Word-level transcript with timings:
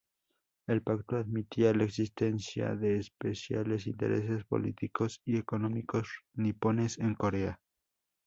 El 0.65 0.81
pacto 0.81 1.15
admitía 1.17 1.75
la 1.75 1.83
existencia 1.83 2.73
de 2.73 2.97
especiales 2.97 3.85
intereses 3.85 4.43
políticos 4.45 5.21
y 5.25 5.37
económicos 5.37 6.07
nipones 6.33 6.97
en 6.97 7.13
Corea. 7.13 7.59